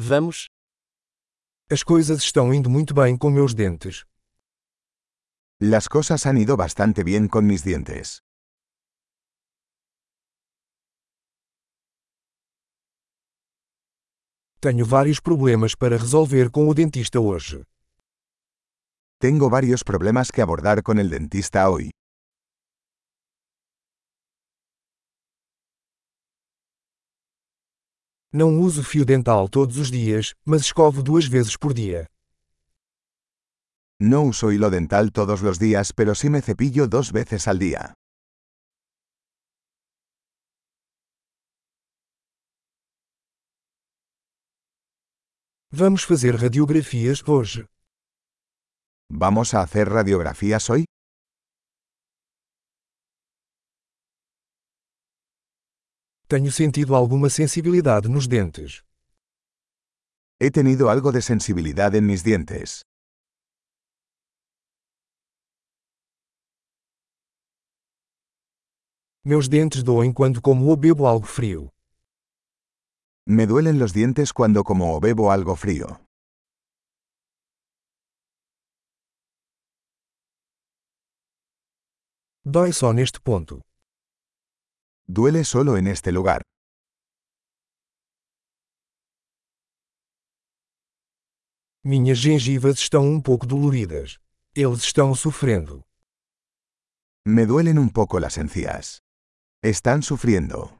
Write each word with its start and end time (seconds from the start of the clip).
Vamos. 0.00 0.46
As 1.68 1.82
coisas 1.82 2.22
estão 2.22 2.54
indo 2.54 2.70
muito 2.70 2.94
bem 2.94 3.18
com 3.18 3.30
meus 3.30 3.52
dentes. 3.52 4.04
Las 5.60 5.88
cosas 5.88 6.24
han 6.24 6.38
ido 6.38 6.56
bastante 6.56 7.02
bien 7.02 7.26
con 7.26 7.44
mis 7.44 7.64
dientes. 7.64 8.22
Tenho 14.60 14.86
vários 14.86 15.20
problemas 15.20 15.74
para 15.74 15.98
resolver 15.98 16.52
com 16.52 16.68
o 16.68 16.74
dentista 16.74 17.18
hoje. 17.18 17.64
Tengo 19.18 19.50
varios 19.50 19.82
problemas 19.82 20.30
que 20.30 20.42
abordar 20.42 20.84
con 20.84 21.00
el 21.00 21.10
dentista 21.10 21.68
hoy. 21.68 21.90
Não 28.30 28.60
uso 28.60 28.84
fio 28.84 29.06
dental 29.06 29.48
todos 29.48 29.78
os 29.78 29.90
dias, 29.90 30.34
mas 30.44 30.60
escovo 30.60 31.02
duas 31.02 31.26
vezes 31.26 31.56
por 31.56 31.72
dia. 31.72 32.06
No 33.98 34.22
uso 34.24 34.52
hilo 34.52 34.68
dental 34.68 35.10
todos 35.12 35.40
los 35.40 35.58
días, 35.58 35.92
pero 35.94 36.14
sí 36.14 36.28
me 36.28 36.42
cepillo 36.42 36.86
dos 36.86 37.10
veces 37.10 37.48
al 37.48 37.58
día. 37.58 37.94
Vamos 45.72 46.04
fazer 46.04 46.38
radiografias 46.38 47.26
hoje. 47.26 47.66
¿Vamos 49.10 49.54
a 49.54 49.62
hacer 49.62 49.88
radiografías 49.88 50.68
hoy? 50.68 50.87
Tenho 56.30 56.52
sentido 56.52 56.94
alguma 56.94 57.30
sensibilidade 57.30 58.06
nos 58.06 58.28
dentes. 58.28 58.84
He 60.38 60.50
tenido 60.50 60.90
algo 60.90 61.10
de 61.10 61.22
sensibilidad 61.22 61.94
en 61.94 62.04
mis 62.04 62.22
dientes. 62.22 62.82
Meus 69.24 69.48
dentes 69.48 69.82
doem 69.82 70.12
quando 70.12 70.42
como 70.42 70.66
ou 70.66 70.76
bebo 70.76 71.06
algo 71.06 71.26
frio. 71.26 71.72
Me 73.26 73.46
duelen 73.46 73.78
los 73.78 73.94
dientes 73.94 74.30
cuando 74.30 74.62
como 74.62 74.94
o 74.94 75.00
bebo 75.00 75.30
algo 75.30 75.56
frío. 75.56 75.98
Dói 82.44 82.72
só 82.74 82.92
neste 82.92 83.18
ponto. 83.18 83.67
Duele 85.10 85.42
solo 85.44 85.78
en 85.78 85.86
este 85.86 86.12
lugar. 86.12 86.42
Minhas 91.82 92.18
gengivas 92.18 92.78
estão 92.78 93.06
um 93.06 93.18
pouco 93.18 93.46
doloridas. 93.46 94.18
Eles 94.54 94.82
estão 94.84 95.14
sofrendo. 95.14 95.82
Me 97.26 97.46
duelen 97.46 97.78
un 97.78 97.88
poco 97.88 98.20
las 98.20 98.36
encías. 98.36 98.98
Están 99.62 100.02
sufriendo. 100.02 100.78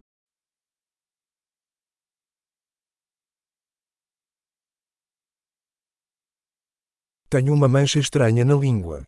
Tenho 7.30 7.54
uma 7.54 7.68
mancha 7.68 7.98
estranha 7.98 8.44
na 8.44 8.56
língua. 8.56 9.06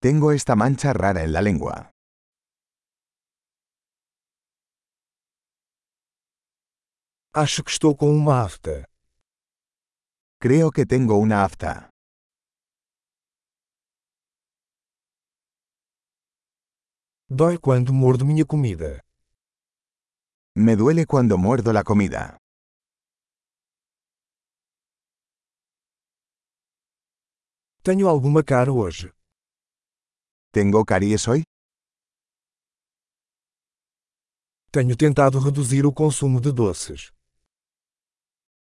Tengo 0.00 0.32
esta 0.32 0.56
mancha 0.56 0.94
rara 0.94 1.22
en 1.22 1.32
la 1.34 1.42
lengua. 1.42 1.97
Acho 7.40 7.62
que 7.62 7.70
estou 7.70 7.94
com 7.96 8.10
uma 8.10 8.42
afta. 8.44 8.84
Creo 10.40 10.72
que 10.72 10.84
tengo 10.84 11.14
una 11.26 11.44
afta. 11.44 11.88
Dói 17.30 17.56
quando 17.56 17.92
mordo 17.92 18.24
minha 18.24 18.44
comida. 18.44 18.90
Me 20.56 20.74
duele 20.74 21.06
cuando 21.06 21.38
muerdo 21.38 21.72
la 21.72 21.84
comida. 21.84 22.38
Tenho 27.84 28.08
alguma 28.08 28.42
cara 28.42 28.72
hoje. 28.72 29.12
¿Tengo 30.50 30.84
caries 30.84 31.28
hoy? 31.28 31.44
Tenho 34.72 34.96
tentado 34.96 35.38
reduzir 35.38 35.86
o 35.86 35.92
consumo 35.92 36.40
de 36.40 36.52
doces. 36.52 37.17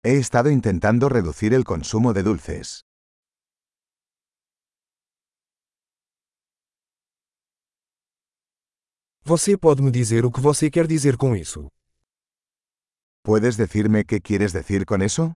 He 0.06 0.18
estado 0.18 0.50
intentando 0.50 1.08
reducir 1.08 1.54
el 1.54 1.64
consumo 1.64 2.12
de 2.12 2.24
dulces. 2.24 2.82
Você 9.24 9.58
pode 9.58 9.82
me 9.82 9.92
dizer 9.92 10.26
o 10.26 10.32
que 10.32 10.42
você 10.42 10.70
quer 10.70 10.88
dizer 10.88 11.16
com 11.16 11.34
isso? 11.38 11.70
¿Puedes 13.24 13.56
decirme 13.56 14.04
qué 14.04 14.20
quieres 14.20 14.52
decir 14.52 14.86
con 14.86 15.02
eso? 15.02 15.32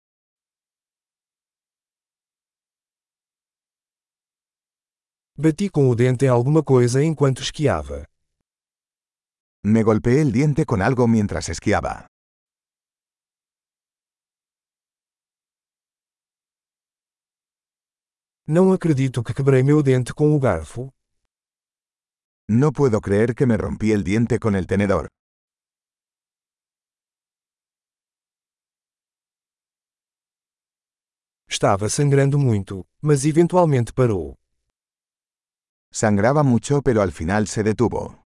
Bati 5.38 5.70
com 5.70 5.88
o 5.90 5.96
dente 5.96 6.26
em 6.26 6.30
alguma 6.30 6.64
coisa 6.64 7.04
enquanto 7.04 7.44
esquiava. 7.44 8.08
Me 9.64 9.84
golpeé 9.84 10.22
el 10.22 10.32
diente 10.32 10.66
con 10.66 10.82
algo 10.82 11.08
mientras 11.08 11.50
esquiaba. 11.50 12.08
Não 18.48 18.72
acredito 18.72 19.24
que 19.24 19.34
quebrei 19.34 19.64
meu 19.64 19.82
dente 19.82 20.14
com 20.14 20.36
o 20.36 20.40
garfo. 20.40 20.94
No 22.48 22.72
puedo 22.72 23.02
creer 23.02 23.34
que 23.34 23.44
me 23.48 23.58
rompí 23.58 23.92
el 23.92 24.04
diente 24.04 24.38
con 24.38 24.56
el 24.56 24.68
tenedor. 24.68 25.08
Estava 31.50 31.90
sangrando 31.90 32.38
muito, 32.38 32.86
mas 33.02 33.26
eventualmente 33.26 33.92
parou. 33.92 34.38
Sangraba 35.92 36.44
mucho 36.44 36.84
pero 36.84 37.02
al 37.02 37.12
final 37.12 37.48
se 37.48 37.64
detuvo. 37.64 38.24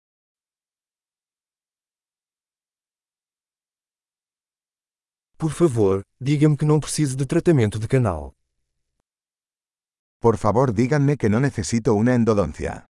Por 5.37 5.53
favor, 5.53 6.00
diga-me 6.19 6.56
que 6.56 6.65
não 6.65 6.81
preciso 6.81 7.15
de 7.19 7.26
tratamento 7.26 7.78
de 7.78 7.87
canal. 7.87 8.34
Por 10.26 10.38
favor 10.38 10.75
díganme 10.75 11.16
que 11.16 11.28
no 11.28 11.38
necesito 11.38 11.94
una 11.94 12.12
endodoncia. 12.16 12.84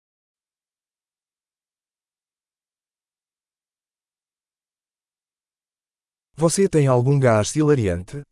Você 6.35 6.67
tem 6.67 6.87
algum 6.87 7.21
gás 7.21 7.55
hilariante? 7.55 8.23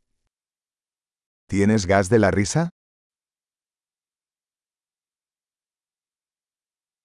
¿Tienes 1.50 1.84
gas 1.84 2.08
de 2.08 2.18
la 2.18 2.30
risa? 2.30 2.70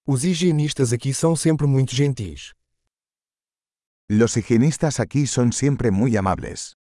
Os 0.06 0.24
higienistas 0.24 0.94
aqui 0.94 1.12
são 1.12 1.36
sempre 1.36 1.66
muito 1.66 1.94
gentis. 1.94 2.54
Los 4.08 4.38
higienistas 4.38 5.00
aquí 5.00 5.26
son 5.26 5.52
siempre 5.52 5.90
muy 5.90 6.16
amables. 6.16 6.79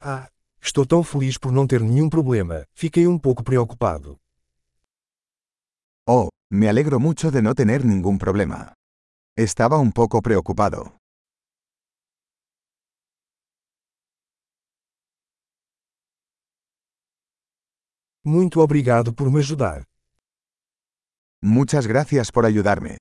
Ah, 0.00 0.28
estou 0.62 0.86
tão 0.86 1.02
feliz 1.02 1.36
por 1.38 1.50
não 1.50 1.66
ter 1.66 1.80
nenhum 1.80 2.08
problema, 2.08 2.64
fiquei 2.72 3.08
um 3.08 3.18
pouco 3.18 3.42
preocupado. 3.42 4.16
Oh, 6.06 6.28
me 6.50 6.68
alegro 6.68 7.00
mucho 7.00 7.30
de 7.32 7.42
no 7.42 7.52
tener 7.52 7.84
ningún 7.84 8.16
problema. 8.16 8.72
Estaba 9.36 9.78
un 9.78 9.90
poco 9.90 10.22
preocupado. 10.22 10.96
Muito 18.24 18.60
obrigado 18.60 19.12
por 19.12 19.30
me 19.32 19.40
ajudar. 19.40 19.84
Muchas 21.42 21.86
gracias 21.86 22.30
por 22.30 22.46
ayudarme. 22.46 22.98